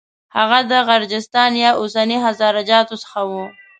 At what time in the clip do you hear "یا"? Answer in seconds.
1.63-1.71